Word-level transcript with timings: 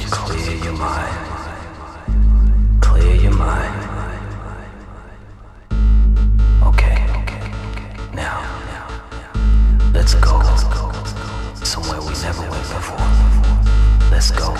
just 0.00 0.10
clear 0.10 0.56
your 0.56 0.72
mind. 0.72 1.16
Clear 2.82 3.14
your 3.14 3.32
mind. 3.32 3.74
Okay, 6.62 7.06
okay. 7.22 7.52
Now, 8.12 8.42
let's 9.92 10.14
go 10.14 10.42
somewhere 11.62 12.00
we 12.00 12.12
never 12.22 12.42
went 12.50 12.68
before. 12.74 13.08
Let's 14.10 14.30
go 14.32 14.54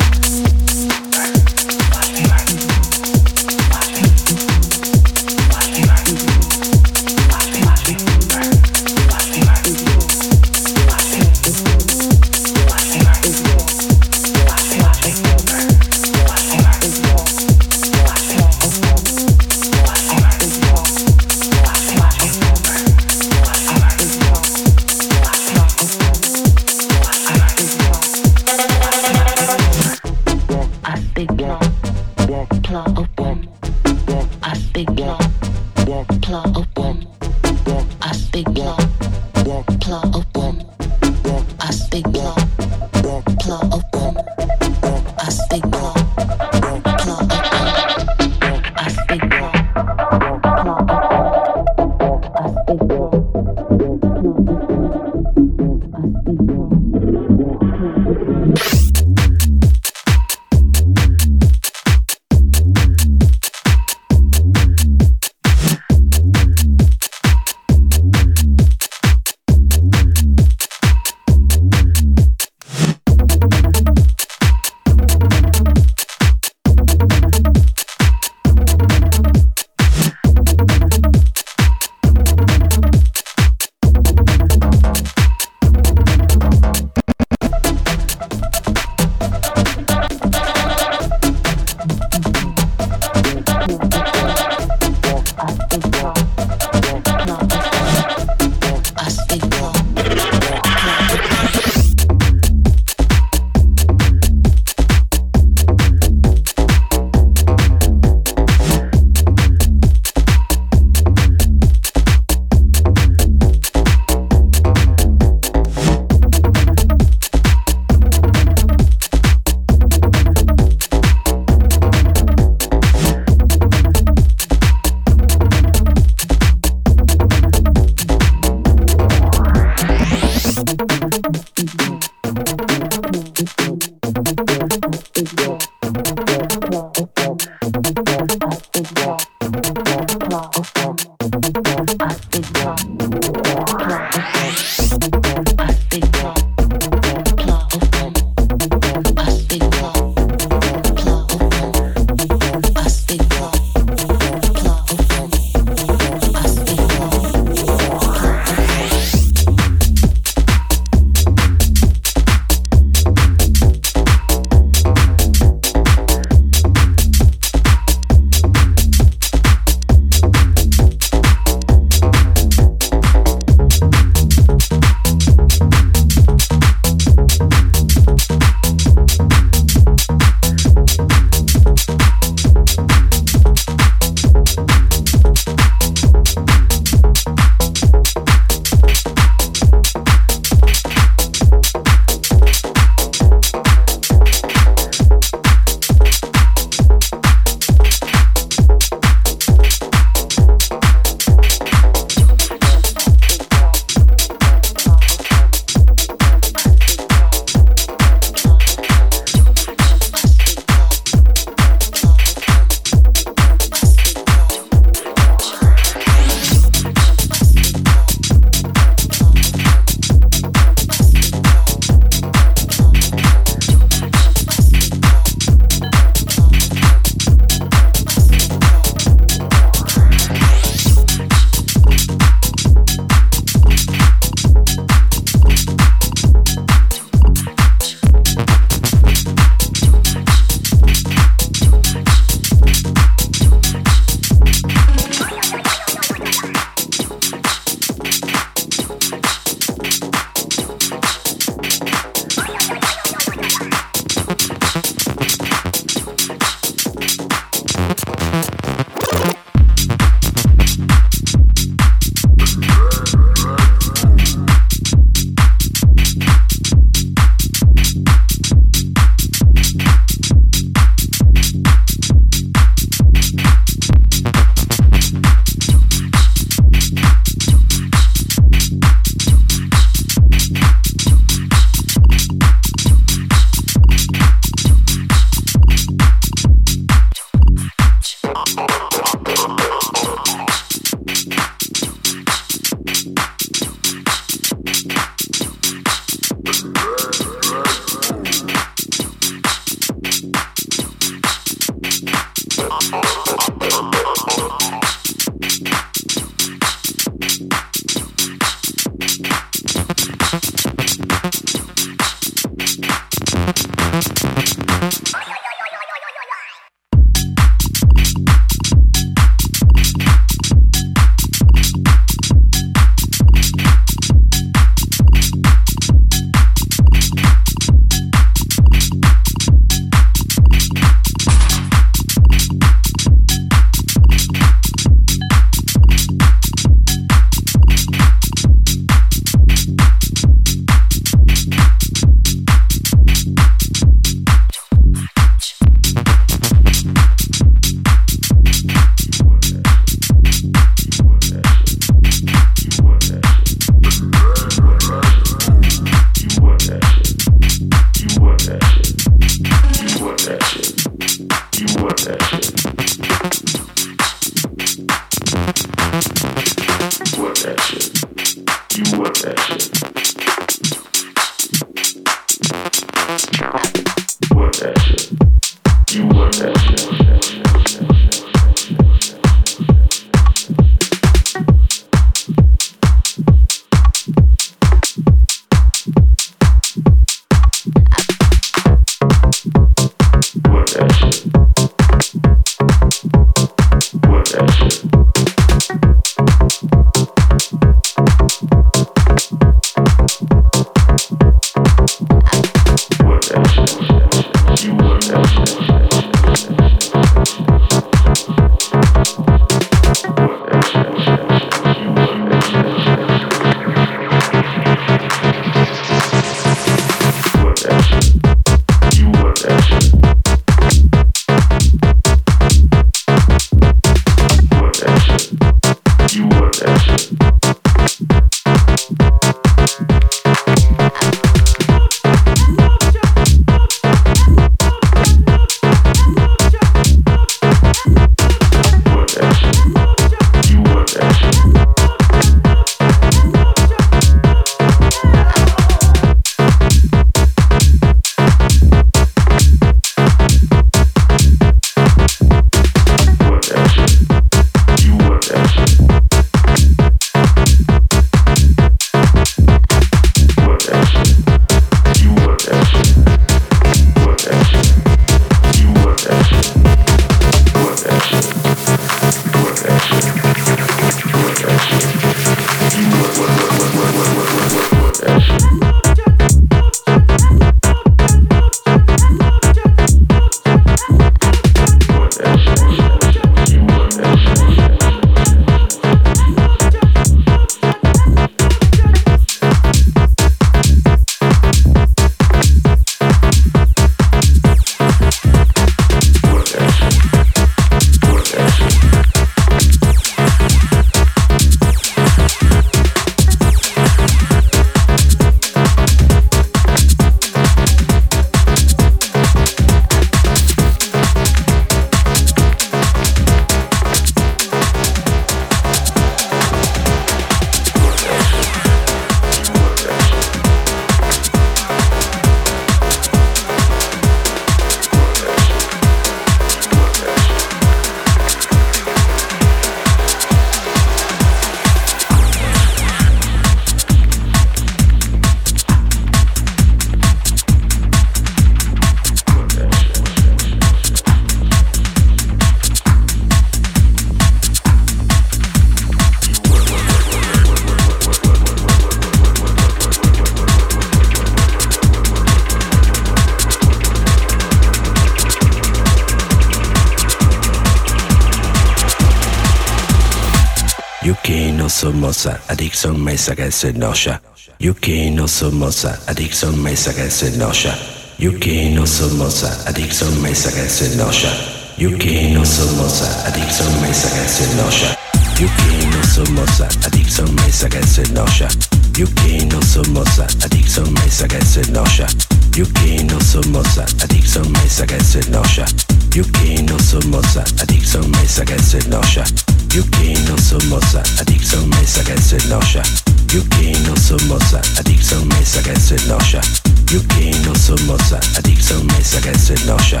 somoza, 562.22 562.40
adicción 562.48 563.02
mesa 563.02 563.34
que 563.34 563.50
se 563.50 563.72
noya. 563.72 564.22
Yuki 564.60 565.10
no 565.10 565.26
somoza, 565.26 565.98
adicción 566.06 566.62
mesa 566.62 566.94
que 566.94 567.10
se 567.10 567.36
noya. 567.36 567.76
Yuki 568.18 568.70
no 568.70 568.86
somoza, 568.86 569.50
adicción 569.66 570.22
mesa 570.22 570.52
que 570.52 570.68
se 570.68 570.96
noya. 570.96 571.30
Yuki 571.78 572.32
no 572.32 572.44
somoza, 572.44 573.26
adicción 573.26 573.80
mesa 573.80 574.08
que 574.10 574.28
se 574.28 574.46
noya. 574.54 574.96
Yuki 575.40 575.86
no 575.90 576.02
somoza, 576.14 576.68
adicción 576.86 577.34
mesa 577.34 577.68
que 577.68 577.82
se 577.86 578.02
noya. 578.12 578.48
Yuki 578.96 579.46
no 579.46 579.60
somoza, 579.62 580.26
adicción 580.44 580.92
mesa 580.94 581.26
que 581.26 581.44
se 581.44 581.62
noya. 581.72 582.06
Yuki 582.54 583.04
no 583.04 583.20
somoza, 583.20 583.84
adicción 584.00 584.52
mesa 584.52 584.86
que 584.86 585.02
se. 585.02 585.91
Yuki 586.14 586.62
no 586.64 586.78
somoza, 586.78 587.42
adicción 587.58 588.10
mesa 588.10 588.44
que 588.44 588.58
se 588.58 588.78
noya. 588.90 589.24
Yuki 589.70 590.12
no 590.28 590.36
somoza, 590.36 591.02
adicción 591.18 591.70
mesa 591.70 592.04
que 592.04 592.20
se 592.20 592.36
noya. 592.48 592.82
Yuki 593.28 593.72
no 593.86 593.96
somoza, 593.96 594.60
adicción 594.78 595.26
mesa 595.28 595.62
que 595.62 595.74
se 595.80 595.96
noya. 596.06 596.42
Yuki 596.90 597.30
no 597.46 597.54
somoza, 597.54 598.20
adicción 598.36 598.86
mesa 598.88 599.22
que 599.22 599.38
se 599.38 599.54
noya. 599.64 600.00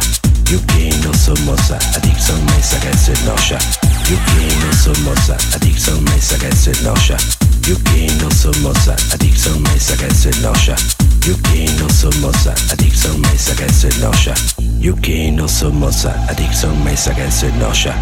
Yuki 0.52 0.90
no 1.02 1.14
somoza, 1.14 1.78
adicción 1.96 2.44
mesa 2.44 2.78
que 2.80 2.94
se 2.98 3.12
noya. 3.24 3.58
Yuki 4.06 4.54
no 4.60 4.72
somoza, 4.74 5.34
adicción 5.56 6.04
mesa 6.04 6.36
que 6.36 6.52
se 6.54 6.72
noya. 6.82 7.16
Yuki 7.66 8.06
no 8.20 8.30
somoza, 8.30 8.94
adicción 9.14 9.62
mesa 9.62 9.96
que 9.96 10.10
se 10.14 10.30
noya. 10.42 10.76
Yuki 11.24 11.72
no 11.78 11.88
somoza, 11.88 12.54
adicción 12.70 13.18
mesa 13.22 13.56
que 13.56 13.72
se 13.72 13.88
noya. 13.98 14.34
Yuki 14.78 15.30
no 15.30 15.48
somoza, 15.48 16.12
adicción 16.28 16.84
mesa 16.84 17.14
que 17.14 17.30
se 17.30 17.50
noya. 17.52 17.96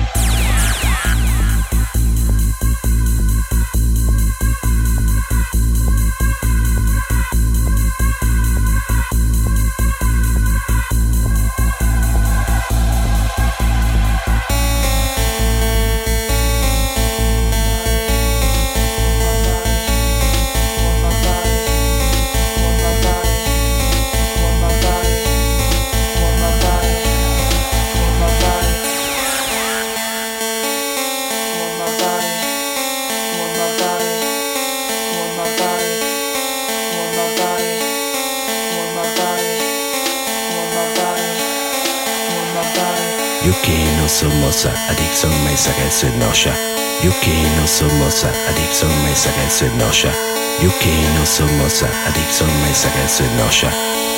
Adicción 44.90 45.32
mesa 45.44 45.72
que 45.76 45.90
se 45.90 46.10
noya. 46.18 46.54
Yuki 47.02 47.30
no 47.56 47.66
somoza, 47.66 48.28
adicción 48.48 48.90
mesa 49.04 49.30
que 49.32 49.50
se 49.50 49.68
noya. 49.76 50.12
Yuki 50.60 50.90
no 51.14 51.24
somosa, 51.24 51.86
adicción 52.06 52.50
me 52.62 52.74
saca 52.74 53.08
su 53.08 53.24
noya. 53.38 53.70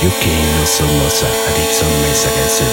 Yuki 0.03 0.35
no 0.57 0.67
somosa, 0.67 1.27
adicción 1.51 1.91
me 2.03 2.15
saca 2.15 2.49
su 2.49 2.65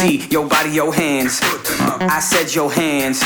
noya. 0.00 0.32
your 0.32 0.48
body, 0.48 0.70
your 0.70 0.94
hands. 0.94 1.40
I 2.00 2.20
said 2.20 2.54
your 2.54 2.72
hands. 2.72 3.22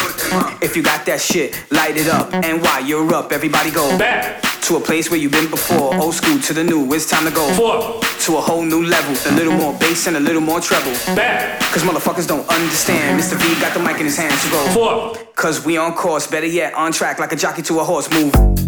If 0.62 0.76
you 0.76 0.82
got 0.82 1.06
that 1.06 1.20
shit, 1.20 1.54
light 1.70 1.96
it 1.96 2.08
up. 2.08 2.32
And 2.32 2.62
while 2.62 2.84
you're 2.84 3.14
up, 3.14 3.32
everybody 3.32 3.70
go 3.70 3.96
back 3.98 4.42
to 4.62 4.76
a 4.76 4.80
place 4.80 5.10
where 5.10 5.18
you've 5.18 5.32
been 5.32 5.50
before. 5.50 5.94
Old 5.94 6.14
school 6.14 6.38
to 6.40 6.52
the 6.52 6.62
new, 6.62 6.92
it's 6.92 7.08
time 7.08 7.24
to 7.24 7.30
go 7.30 7.48
Four. 7.54 8.02
to 8.02 8.36
a 8.36 8.40
whole 8.40 8.62
new 8.62 8.84
level. 8.84 9.14
A 9.32 9.34
little 9.34 9.54
more 9.54 9.72
bass 9.78 10.06
and 10.06 10.16
a 10.16 10.20
little 10.20 10.42
more 10.42 10.60
treble. 10.60 10.92
Back. 11.16 11.60
Cause 11.72 11.82
motherfuckers 11.82 12.26
don't 12.26 12.46
understand. 12.48 13.18
Mr. 13.20 13.36
V 13.36 13.60
got 13.60 13.72
the 13.72 13.80
mic 13.80 13.98
in 13.98 14.04
his 14.04 14.16
hands 14.16 14.42
to 14.44 14.50
go. 14.50 14.66
Four. 14.68 15.14
Cause 15.34 15.64
we 15.64 15.76
on 15.78 15.94
course, 15.94 16.26
better 16.26 16.46
yet, 16.46 16.74
on 16.74 16.92
track 16.92 17.18
like 17.18 17.32
a 17.32 17.36
jockey 17.36 17.62
to 17.62 17.80
a 17.80 17.84
horse. 17.84 18.10
Move. 18.10 18.67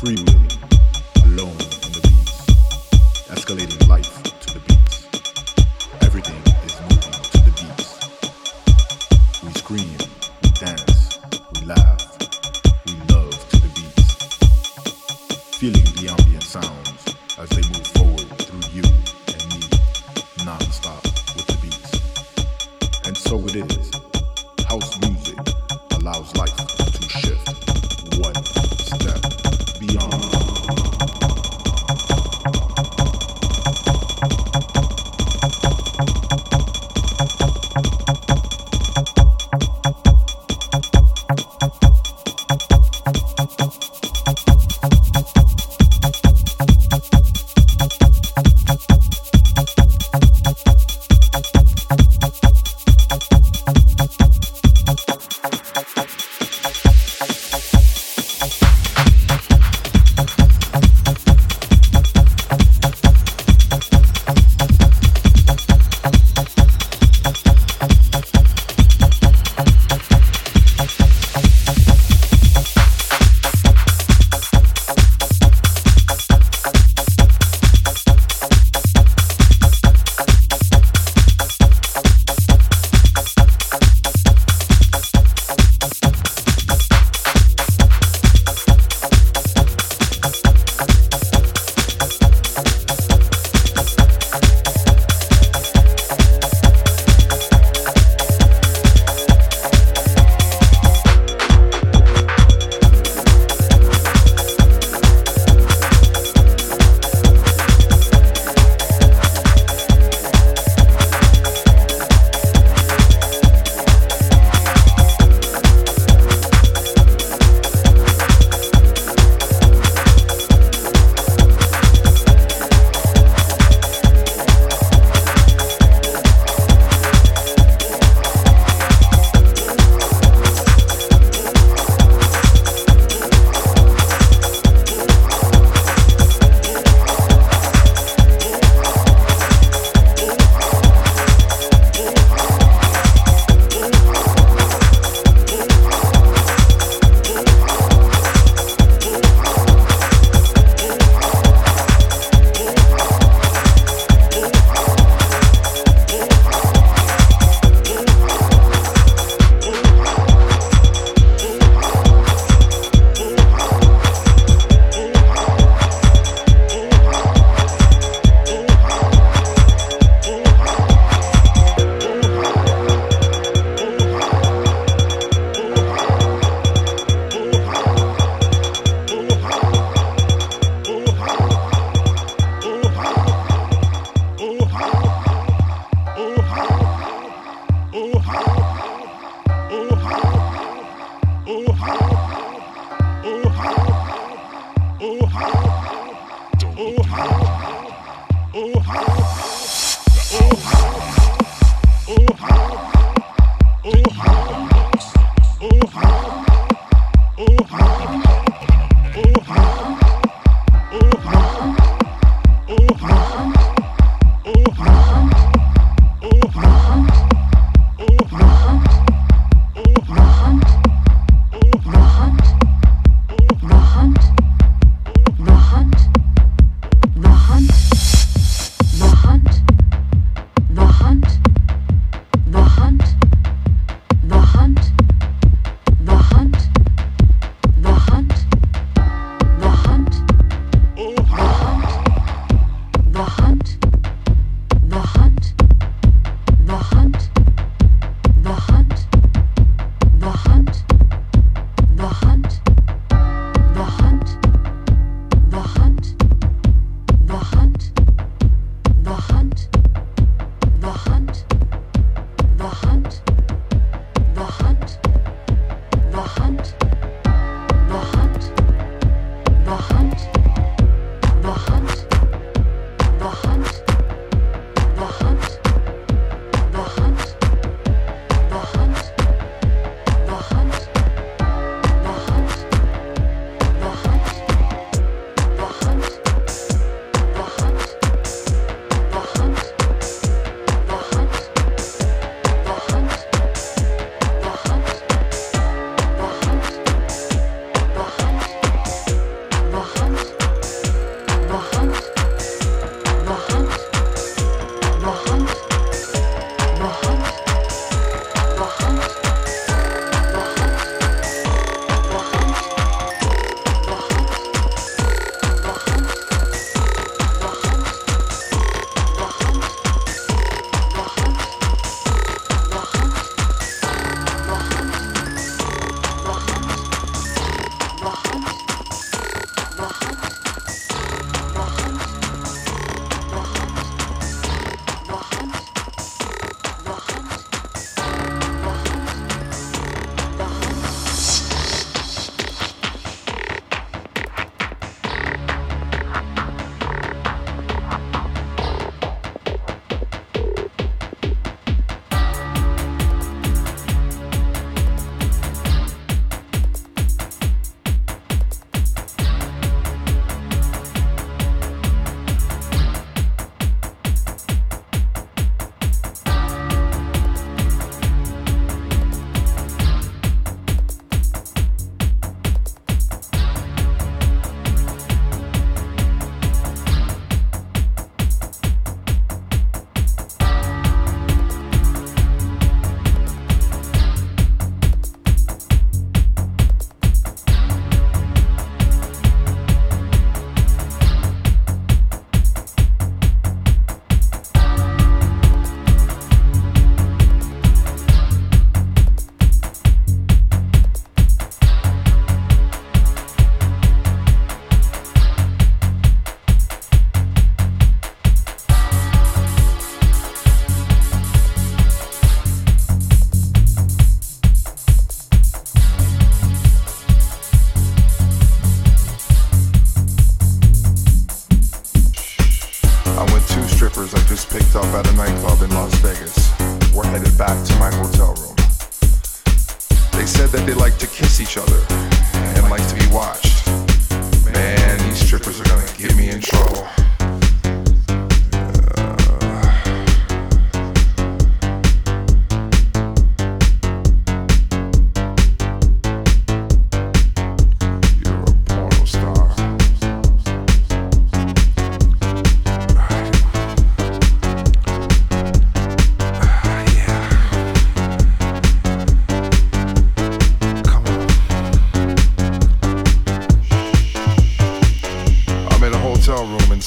Freewheeling. 0.00 0.29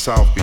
South 0.04 0.36
Beach, 0.36 0.43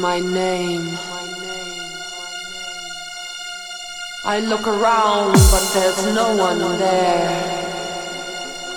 my 0.00 0.20
name. 0.20 0.86
I 4.24 4.40
look 4.40 4.66
around, 4.68 5.32
but 5.32 5.70
there's 5.74 6.14
no 6.14 6.36
one 6.36 6.58
there. 6.78 7.58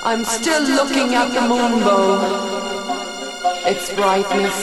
I'm 0.03 0.23
still 0.23 0.63
looking 0.63 1.13
at 1.13 1.29
the 1.29 1.41
moonbow. 1.41 2.21
Its 3.65 3.93
brightness 3.93 4.57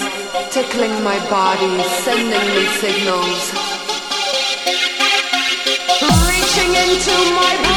tickling 0.53 1.03
my 1.05 1.19
body, 1.31 1.83
sending 2.03 2.47
me 2.57 2.65
signals. 2.83 3.43
Reaching 6.27 6.75
into 6.75 7.15
my. 7.37 7.68